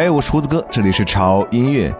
[0.00, 1.94] 哎，我是胡子哥，这里是潮音乐。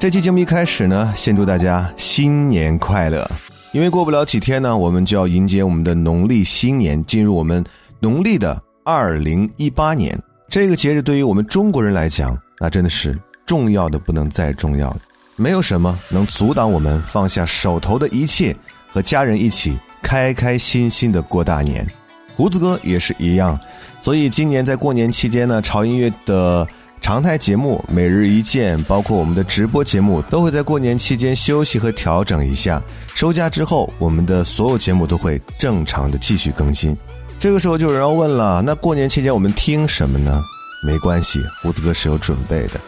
[0.00, 3.30] 这期节目一开始呢，先祝大家新年快乐！
[3.70, 7.64] 因为过不了几天呢，我们就要迎接我们的农历新年，进入我们
[8.00, 10.20] 农历的二零一八年。
[10.48, 14.96] 这个节日对于我们中国人来讲，那真的是重要的不能再重要了。
[15.36, 18.56] 没有什么能阻挡我们放下手头的一切，
[18.92, 21.86] 和家人一起开开心心的过大年。
[22.34, 23.56] 胡子哥也是一样，
[24.02, 26.66] 所以今年在过年期间呢，潮音乐的。
[27.04, 32.82] 常态节目每日一见，包括我们的直播节目，都会在过年期间休息和调整一下。
[33.14, 36.96] 收假之后，我们的所有节目都会正常的继续更新。
[37.38, 40.42] 这个时候就有人要问了：那过年期间我们听什么呢？
[40.82, 42.80] 没关系，胡子哥是有准备的。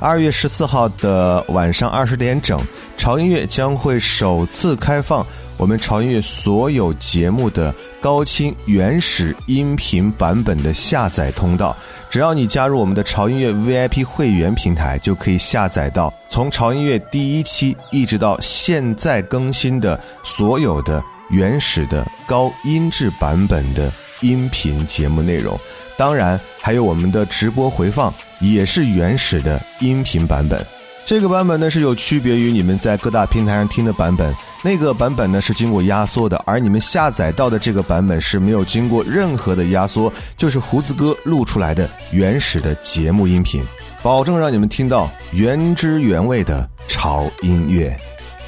[0.00, 2.60] 二月十四号的晚上二十点整，
[2.96, 5.26] 潮音乐将会首次开放
[5.56, 11.74] 我们潮音乐所有节目的高清原始音频版本的下载通道。
[12.10, 25.58] 只要你加入我们的潮音乐 VIP 会员平台，就可以下载到从潮音乐第一期一直到现在更新的所有的原始的高音质版本的音频节目内容。
[25.96, 28.12] 当然，还有我们的直播回放。
[28.52, 30.64] 也是原始的音频版本，
[31.06, 43.62] 这个版本呢是有区别于你们在各大平台上听的版本，那个版本呢是经过压缩的，而你们下载到的这个版本是没有经过任何的压缩，就是胡子哥录出来的原始的节目音频，
[44.02, 47.96] 保证让你们听到原汁原味的潮音乐。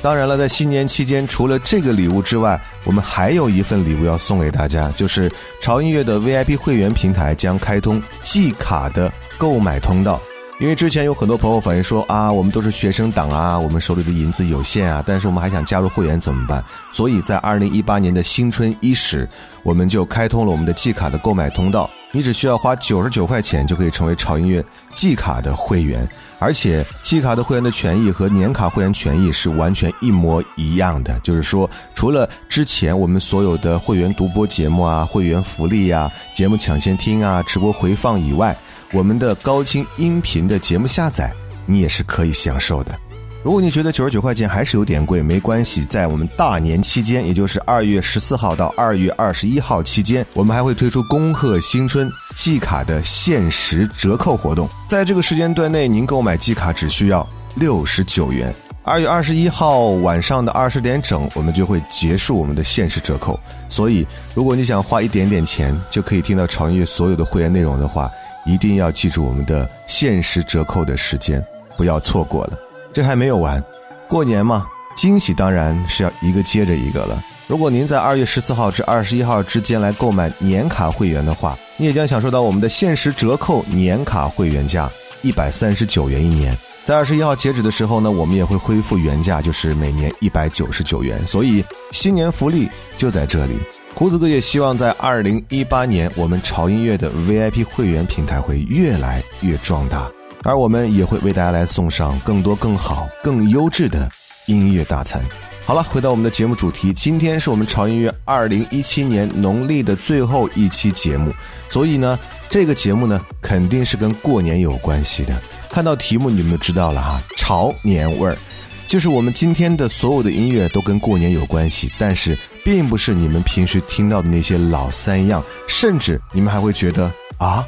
[0.02, 10.20] 当然了，在新年期间，除了这个礼物之外，我们还有一份礼物要送给大家，就是潮音乐的 VIP 会员平台将开通季卡的购买通道。
[10.58, 16.64] 因为之前有很多朋友反映说啊，我们都是学生党啊，我们手里的银子有限啊，但是我们还想加入会员怎么办？
[16.90, 19.28] 所以在二零一八年的新春伊始，
[19.62, 26.08] 我们就开通了我们的季卡的购买通道，你只需要花九十九块钱就可以成为潮音乐季卡的会员。
[26.38, 38.54] 而且季卡的会员的权益和年卡会员权益是完全一模一样的，就是说，除了之前我们所有的会员独播节目啊、会员福利呀、节目抢先听啊、直播回放以外，
[38.92, 41.32] 我们的高清音频的节目下载
[41.66, 42.96] 你也是可以享受的。
[43.42, 54.68] 如果你觉得九十九块钱还是有点贵，没关系，在我们大年期间，也就是二月十四号到二月二十一号期间，我们还会推出恭贺新春季卡的限时折扣活动。
[54.88, 58.52] 在这个时间段内，您购买季卡只需要六十九元。
[58.82, 63.38] 二月二十一号晚上的二十点整，我们就会结束我们的限时折扣。
[63.68, 68.10] 所以，如果你想花一点点钱就可以听到潮音乐所有的会员内容的话，
[68.46, 71.44] 一定要记住我们的限时折扣的时间，
[71.76, 72.58] 不要错过了。
[72.92, 73.62] 这还没有完，
[74.08, 74.66] 过年嘛，
[74.96, 77.22] 惊喜当然是要一个接着一个了。
[77.48, 84.90] 如果您在二月十四号至二十一号之间来购买年卡会员的话，你也将享受到我们的限时折扣年卡会员价
[85.22, 86.56] 一百三十九元一年。
[86.84, 91.24] 在二十一号截止的时候呢，我们也会恢复原价，就是每年一百九十九元。
[91.26, 93.58] 所以新年福利就在这里。
[93.98, 100.06] 胡子哥也希望在二零一八年，我们潮音乐的 VIP 会员平台会越来越壮大。
[100.42, 104.06] 而我们也会为大家来送上更多、更好、更优质的
[104.44, 105.22] 音乐大餐。
[105.64, 111.32] 好了，回到我们的节目主题，今天是我们潮音乐二零一七年农历的最后一期节目，
[111.70, 112.18] 所以呢，
[112.50, 115.34] 这个节目呢肯定是跟过年有关系的。
[115.70, 118.36] 看到题目你们就知道了哈，潮年味儿，
[118.86, 127.66] 就是我们今天的所有的音乐都跟过年有关系，但是并不是你们平时听到的那些老三样，甚至你们还会觉得啊，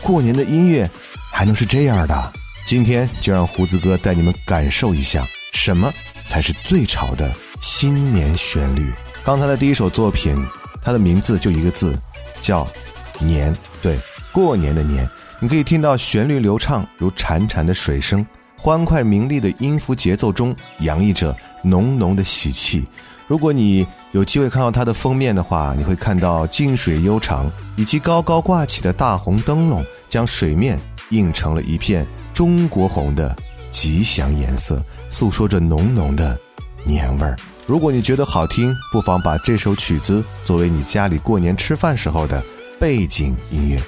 [0.00, 0.88] 过年的音乐。
[1.32, 2.32] 还能是这样的？
[2.66, 5.90] 今天就让胡子哥带你们感受一下，什么
[6.26, 8.92] 才是最潮的新年旋律。
[9.24, 10.36] 刚才的第一首作品，
[10.82, 11.96] 它的名字就一个字，
[12.42, 12.66] 叫
[13.20, 13.54] “年”。
[13.80, 13.96] 对，
[14.32, 15.08] 过年的年。
[15.38, 18.26] 你可以听到旋律流畅，如潺潺的水声，
[18.62, 22.86] 欢快明丽的音符节奏中洋溢着浓浓的喜气。
[23.26, 30.78] 如果你有机会看到它的封面的话，你会看到静水悠长，以及高高挂起的大红灯笼，将水面。
[31.08, 33.34] 映成了一片中国红的
[33.72, 34.80] 吉祥颜色，
[35.10, 36.38] 诉说着浓浓的
[36.84, 37.34] 年味儿。
[37.66, 42.40] 如果你觉得好听，不妨把这首曲子作为你家里过年吃饭时候的
[42.78, 43.82] 背景音乐。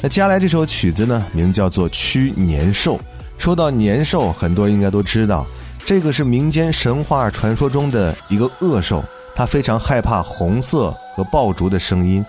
[0.00, 2.96] 那接下来这首曲子呢，名叫做《驱年兽》。
[3.42, 5.44] 说到年兽，很多应该都知道，
[5.84, 9.02] 这个是民间神话传说中的一个恶兽，
[9.34, 12.24] 它非常害怕红色和爆竹的声音。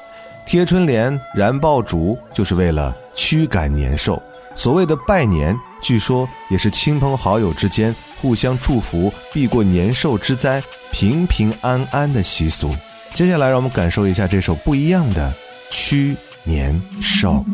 [0.48, 4.20] 贴春联、燃爆竹，就是为了驱赶年兽。
[4.56, 12.76] 所谓的拜年，据说也是亲朋好友之间互相祝福、避过年兽之灾、平平安安的习俗。
[13.14, 15.32] 接下来，让我们感受一下这首不一样的
[15.70, 17.46] 《驱年兽》。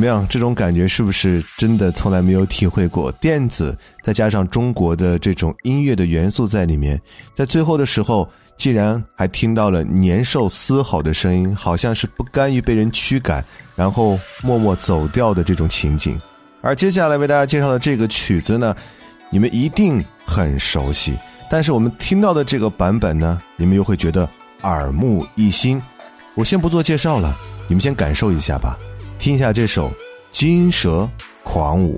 [0.00, 0.26] 么样？
[0.28, 3.12] 这种感觉是不是真的从来没有体会过？
[3.12, 7.00] 电子再加上中国的这种音乐的元素在里面，
[7.34, 13.44] 在最后的时候，竟然还听到了年兽嘶吼的声音，好像是不甘于被人驱赶，
[13.76, 16.18] 然后默默走掉的这种情景。
[16.62, 18.74] 而接下来为大家介绍的这个曲子呢，
[19.28, 21.16] 你们一定很熟悉，
[21.50, 24.28] 但是我们听到的这个版本呢，你们又会觉得
[24.62, 25.80] 耳目一新。
[26.34, 28.78] 我先不做介绍了，你们先感受一下吧。
[29.20, 29.90] 听一下这首
[30.32, 31.06] 《金蛇
[31.44, 31.94] 狂舞》。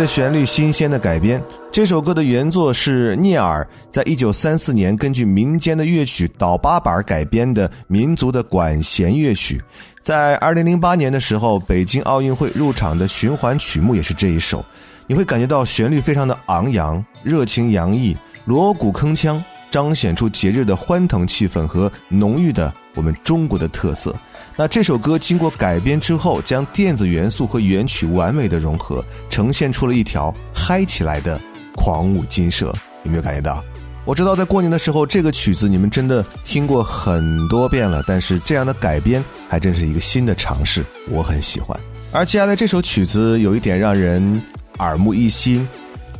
[0.00, 1.42] 的旋律，新鲜的改编。
[1.70, 9.62] 这首歌的原作是聂耳在一九三四年根据民间的乐曲倒八板改编的民族的管弦乐曲。
[10.00, 14.64] 在二零零八年的时候，北京奥运会入场的循环曲目也是这一首。
[15.06, 18.16] 你会感觉到旋律非常的昂扬、热情洋溢，
[18.46, 19.38] 锣鼓铿锵，
[19.70, 24.16] 彰显出节日的欢腾气氛和浓郁的我们中国的特色。
[24.60, 31.40] 那这首歌经过改编之后，将电子元素和原曲完美的融合，呈现出了一条嗨起来的
[31.74, 32.66] 狂舞金蛇。
[33.04, 33.64] 有没有感觉到？
[34.04, 41.74] 我知道在过年的时候，这个曲子你们真的听过很多遍了，但是这样的改编还真是一个新的尝试，我很喜欢。
[42.12, 44.42] 而接下来这首曲子有一点让人
[44.80, 45.66] 耳目一新，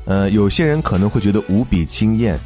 [0.06, 2.40] 呃，有些人可能会觉得无比惊艳。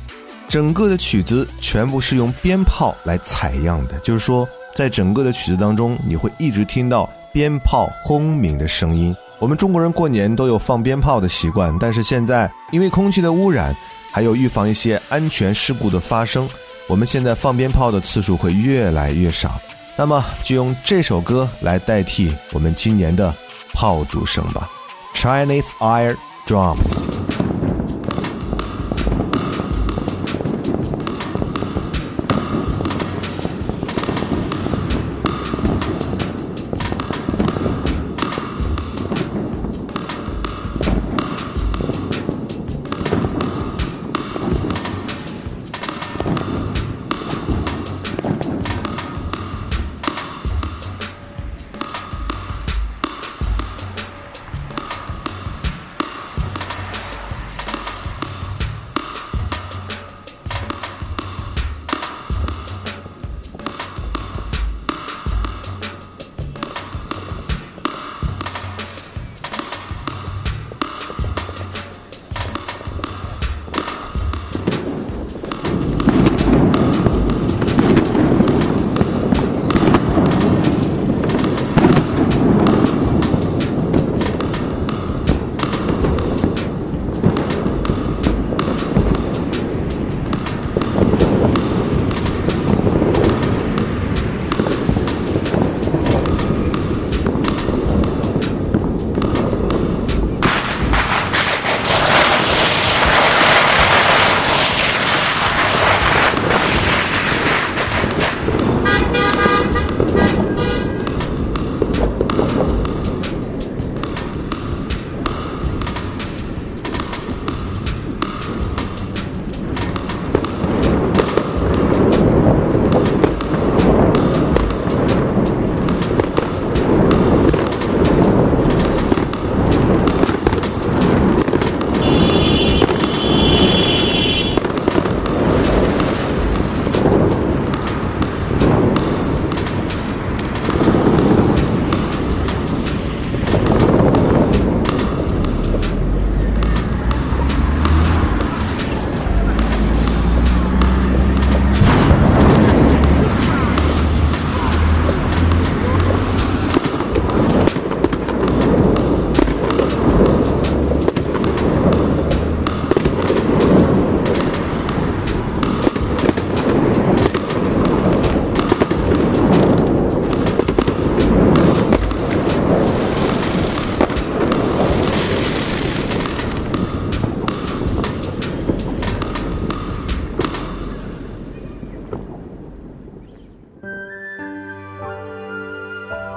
[0.49, 4.45] 整个的曲子全部是用鞭炮来采样的，就是说。
[4.75, 9.15] 在整个的曲子当中，你会一直听到鞭炮轰鸣的声音。
[9.39, 13.77] 我们中国人过年都有放鞭炮的习惯，但是现在因为空气的污染，
[14.11, 16.49] 还有预防一些安全事故的发生，
[16.89, 19.61] 我们现在放鞭炮的次数会越来越少。
[19.97, 23.33] 那么就用这首歌来代替我们今年的
[23.73, 24.69] 炮竹声吧
[25.15, 26.17] ，Chinese Air
[26.47, 27.24] Drums。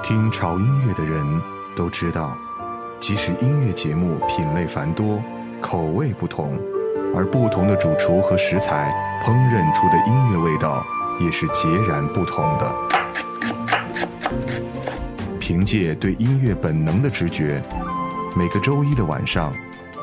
[0.08, 1.22] 听潮音乐的人
[1.76, 2.34] 都知道，
[2.98, 5.22] 即使音乐节目品类繁多、
[5.60, 6.58] 口味不同，
[7.14, 8.90] 而不同的主厨和食材
[9.22, 10.82] 烹饪出的音乐味道
[11.20, 12.74] 也是截然不同的。
[15.38, 17.62] 凭借对音乐本能的直觉，
[18.34, 19.52] 每个周一的晚上，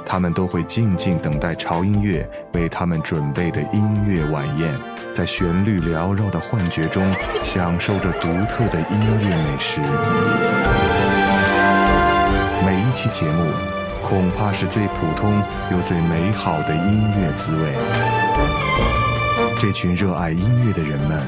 [0.05, 4.73] 他们都会静静等待潮音乐为他们准备的音乐晚宴，
[5.13, 7.11] 在旋律缭绕的幻觉中，
[7.43, 9.81] 享受着独特的音乐美食。
[12.63, 13.51] 每一期节目，
[14.03, 15.41] 恐怕是最普通
[15.71, 17.73] 又最美好的音乐滋味。
[19.57, 21.27] 这群热爱音乐的人们，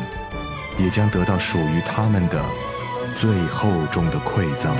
[0.77, 2.41] 也将得到属于他们的
[3.15, 4.75] 最厚重的馈赠。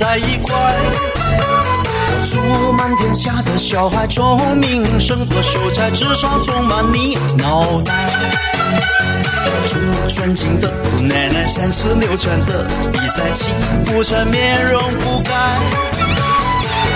[0.00, 0.54] 在一块。
[1.92, 7.92] 我祝满天下的小孩聪明，胜过秀才，智商充满你脑袋。
[9.44, 13.50] 我祝尊敬的姑奶奶三尺六寸的比赛，气
[13.84, 15.32] 不喘，面容不改。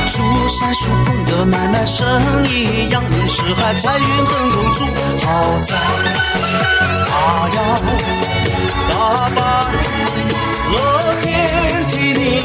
[0.09, 2.09] 祝三叔公的买卖生
[2.49, 4.81] 意扬名四海，财运亨通，祝
[5.27, 5.77] 豪宅。
[7.07, 7.13] 大
[7.55, 7.57] 摇
[8.89, 9.39] 大摆
[10.73, 10.75] 乐
[11.21, 11.25] 天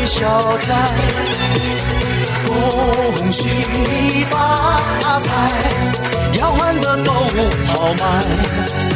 [0.10, 0.26] 消
[0.58, 0.74] 灾，
[2.48, 5.30] 恭喜你发财，
[6.34, 7.14] 要换的都
[7.68, 8.89] 好买。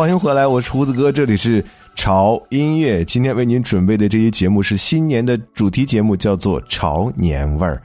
[0.00, 1.62] 欢迎回来，我是胡子哥，这里是
[1.94, 3.04] 潮音乐。
[3.04, 7.76] 今天为您准备的这一节目是新年的主题节目，叫做《潮年味儿》。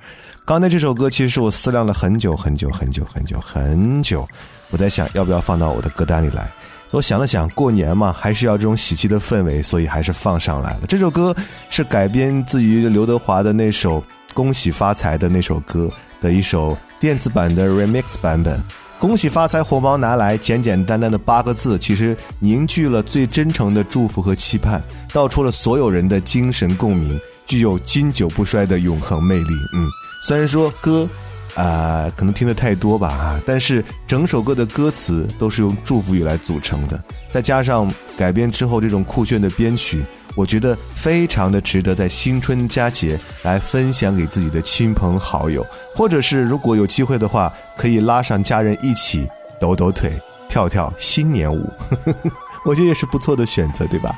[0.45, 4.25] 刚才这首歌其实是我思量了很久很久很久很久很久，
[4.71, 6.49] 我在想要不要放到我的歌单里来。
[6.91, 10.83] 我想了想，过年嘛，还是要这种喜气的氛围，所以还是放上来了。
[10.87, 11.35] 这首歌
[11.69, 13.99] 是改编自于刘德华的那首
[14.33, 15.89] 《恭喜发财》的那首歌
[16.21, 18.63] 的一首电子版的 remix 版本。
[19.05, 20.35] 恭喜发财，红包拿来！
[20.35, 27.15] 简简单单的八个字，其实凝聚了最真诚的祝福和期盼，道出了所有人的精神共鸣，
[27.45, 29.53] 具有经久不衰的永恒魅力。
[29.75, 29.87] 嗯，
[30.27, 31.07] 虽然说歌。
[31.53, 33.39] 啊，可能听得太多吧啊！
[33.45, 40.03] 但是整首歌的歌词都是用祝福语来组成的，再加上改编之后这种酷炫的编曲，
[40.35, 49.27] 我觉得非常的值得在新春佳节来分享给自己的亲朋好友，或者是如果有机会的话，可以拉上家人一起
[49.59, 50.11] 抖抖腿、
[50.49, 51.69] 跳跳新年舞，
[52.65, 54.13] 我觉得也是不错的选择，对吧？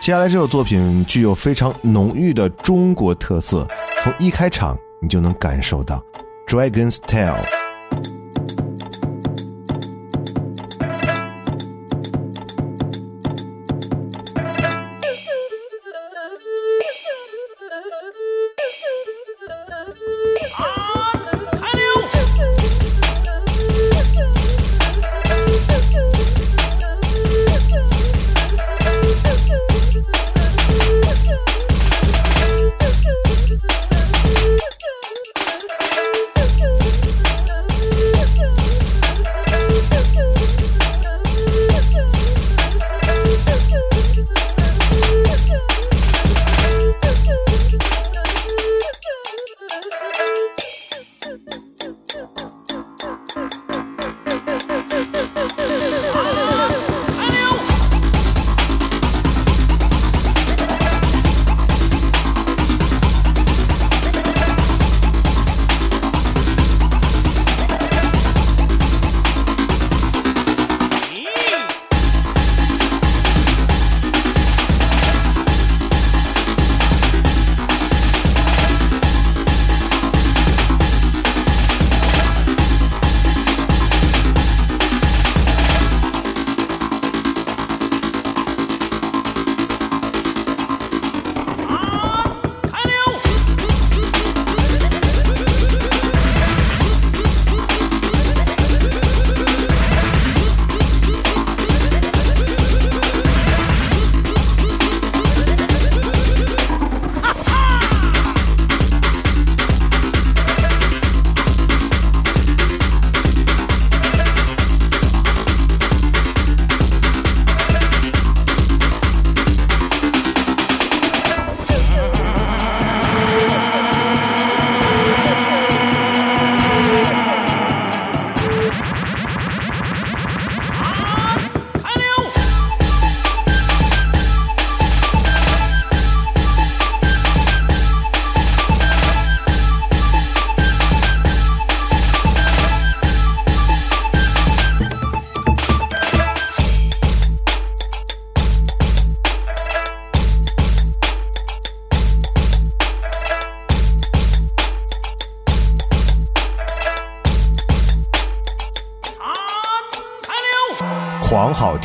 [0.00, 3.68] 接下来这首作品具有非常浓郁的中国特色，
[4.02, 6.02] 从一开场你就能感受到。
[6.48, 7.36] Dragon's Tail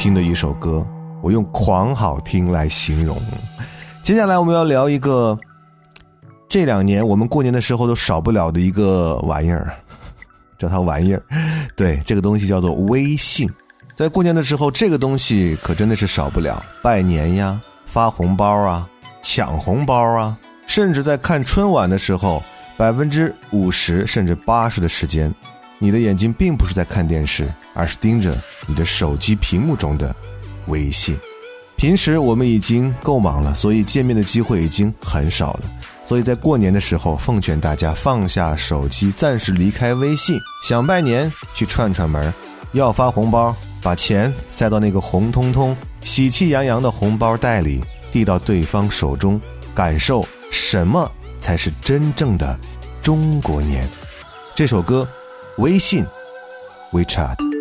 [0.05, 0.85] 听的一首歌，
[1.19, 3.19] 我用“狂好听”来形容。
[4.03, 5.35] 接下来我们要聊一个
[6.47, 9.73] 这两年我们过年的时候都少不了的一个玩意儿，
[10.59, 11.23] 叫它玩意儿，
[11.75, 13.49] 对，这个东西叫做微信。
[13.95, 18.87] 在过年的时候，这个东西可真的是少不了，拜年呀、发红包啊、
[19.23, 20.37] 抢红包啊，
[20.67, 22.43] 甚至在看春晚的时候，
[22.77, 25.33] 百分之五十甚至八十的时间。
[25.79, 28.35] 你的眼睛并不是在看电视，而是盯着
[28.65, 30.15] 你的手机屏幕中的
[30.65, 31.15] 微信。
[31.75, 35.59] 平时我们已经够忙了，所以见面的机会已经很少了。
[36.05, 40.39] 所以在过年的时候，奉劝大家放下手机，暂时离开微信。
[40.63, 42.33] 想拜年去串串门，
[42.71, 49.39] 要发红包，把钱塞到那个红彤彤、喜气洋洋的红包袋里，递到对方手中，
[49.75, 52.57] 感受什么才是真正的
[53.01, 53.87] 中国年。
[54.55, 55.07] 这首歌。
[55.57, 56.03] 微信
[56.91, 57.54] ，WeChat。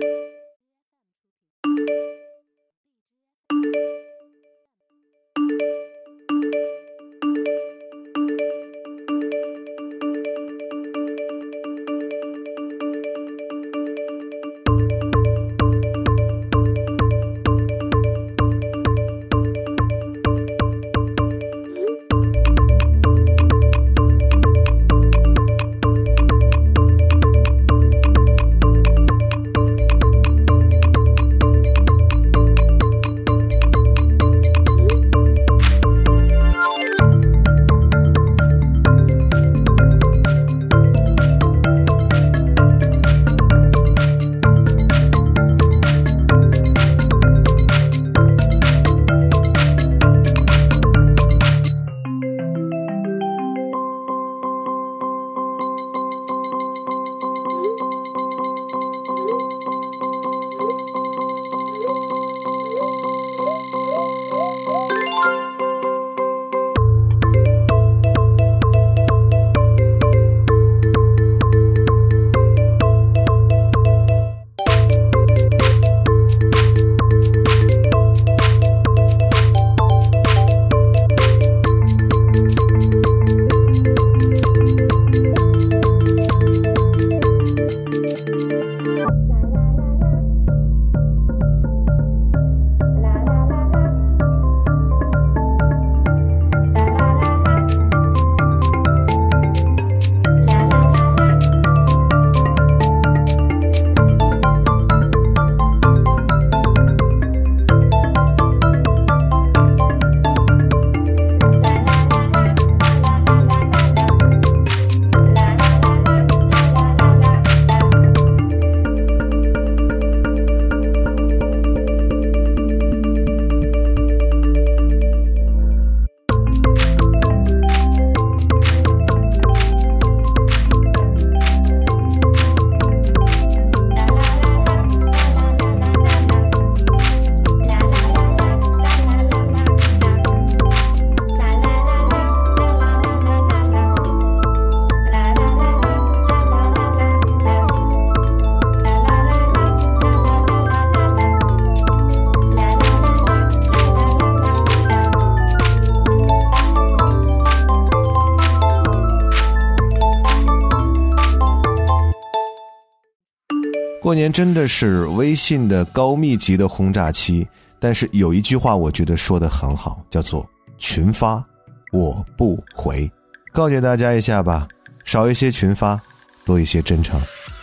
[164.14, 167.46] 年真的是微信的高密集的轰炸期，
[167.78, 170.48] 但是有一句话我觉得说的很好，叫做
[170.78, 171.44] “群发
[171.92, 173.10] 我不回”。
[173.52, 174.66] 告诫大家一下吧，
[175.04, 176.00] 少一些群发，
[176.44, 177.20] 多一些真诚。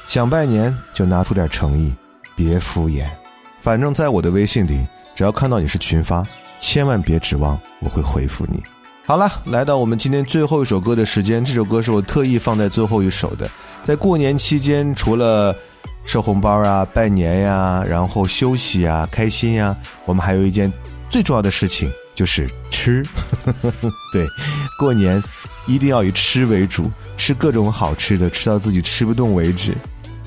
[0.08, 1.94] 想拜年就拿出点诚意，
[2.36, 3.06] 别敷衍。
[3.62, 4.86] 反正在我的微信里，
[5.16, 6.26] 只要看到你是群发，
[6.60, 8.64] 千万别指望我会回复你。
[9.06, 13.50] 好了，来到我们今天最后一首歌的时间，这首歌是我特意放在最后一首的。
[13.84, 15.56] 在过年期间，除了
[16.06, 20.72] 收红包啊、拜年呀，然后休息啊、开心呀，我们还有一件
[21.10, 23.06] 最重要的事情，就是吃。
[24.12, 24.28] 对，
[24.78, 25.24] 过年
[25.68, 29.74] 一定要以吃为主，吃各种好吃的，吃到自己吃不动为止。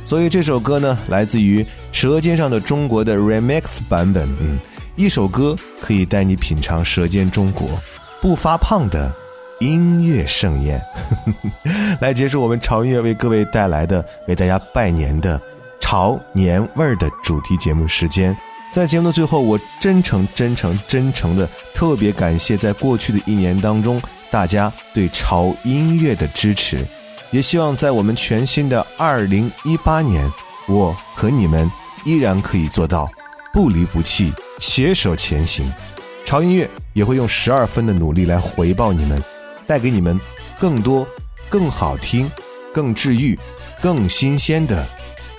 [0.05, 4.29] 所以这首歌呢，来自于《舌尖上的中国》的 remix 版本。
[4.41, 4.59] 嗯，
[4.97, 7.69] 一首歌可以带你品尝《舌尖中国》，
[8.21, 9.11] 不发胖的
[9.61, 10.81] 音乐盛宴。
[12.01, 15.41] 来结束我们潮音乐为各位带来的、为大家拜年的
[15.85, 18.35] 潮年味儿的主题节目时间。
[18.73, 26.83] 在节目的最后，我真诚、真诚、真诚的特别感谢在过去的一年当中大家对潮音乐的支持。
[27.31, 30.27] 也希望在我们全新的二零一八年，
[30.67, 31.71] 我和你们
[32.07, 33.07] 依然可以做到
[33.53, 35.71] 不离不弃，携手前行。
[36.25, 39.23] 潮音乐也会用十二分的努力来回报你们，
[39.67, 40.19] 带给你们
[40.59, 41.07] 更多、
[41.51, 42.31] 更好听、
[42.73, 43.39] 更治愈、
[43.83, 44.85] 更新鲜的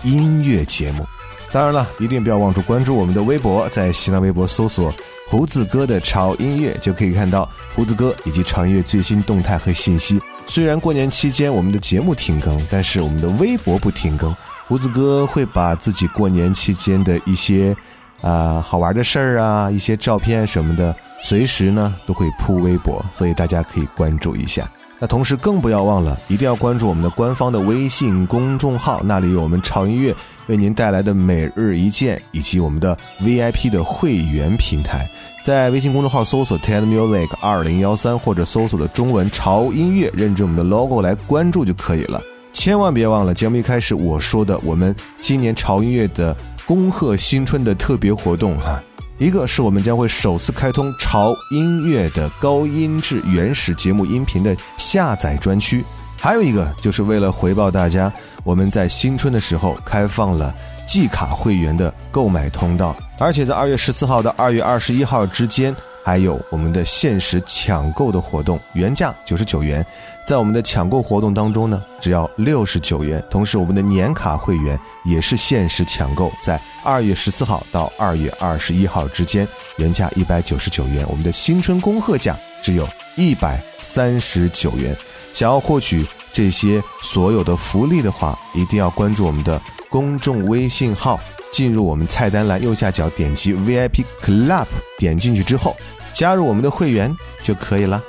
[0.06, 1.06] 音乐节目。
[1.52, 4.94] 当然了，一定不要忘记关注我们的微博，在新浪微博搜索
[5.28, 10.22] “胡子哥的潮音乐”，就可以看到胡子哥以及潮音乐最新动态和信息。
[10.46, 14.36] 虽然过年期间我们的节目停更，但是我们的微博不停更。
[14.68, 17.76] 胡子哥会把自己过年期间的一些
[18.22, 24.70] 啊好玩的事儿啊、一些照片什么的，随时呢都会铺微博，所以大家可以关注一下。
[25.00, 30.16] 那同时更不要忘了，一定要关注我们的官方的微信公众号，那里有我们潮音乐
[30.48, 35.10] 为您带来的每日一见，以及我们的 VIP 的会员平台。
[35.44, 42.22] 在微信公众号搜索 TED Music 二零幺三，或者搜索的中文潮音乐，认证我们的 logo 来关注就可以了。
[42.54, 48.82] 千万别忘了节目一开始我说的，我们今年潮音乐的恭贺新春的特别活动哈。
[49.18, 55.86] 一个是我们将会首次开通潮音乐的高音质原始节目音频的下载专区，
[56.20, 58.12] 还有一个就是为了回报大家，
[58.44, 60.54] 我们在新春的时候开放了
[60.86, 65.74] 季卡会员的购买通道，而且在二月十四号到二月二十一号之间。
[66.04, 69.84] 还有我们的限时抢购的活动，原价九十九元，
[70.26, 73.24] 在我们的抢购活动当中呢，只要六十九元。
[73.30, 79.48] 同时，我们的年卡会员也是限时抢购，在二月十四号到二月二十一号之间，
[79.78, 84.98] 原价一百九十九元，我们的新春恭贺价只有一百三十九元。
[85.32, 86.04] 想要获取
[86.34, 91.20] 这些所有的福利的话，一定要关注我们的公众微信号。
[91.54, 94.66] 进入我们菜单栏右下角，点击 VIP Club，
[94.98, 95.74] 点进去之后，
[96.12, 98.04] 加入我们的会员就可以了。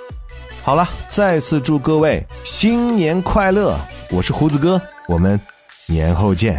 [0.67, 3.79] 好了，再次祝各位新年快乐！
[4.11, 5.41] 我是胡子哥，我们
[5.87, 6.59] 年后见。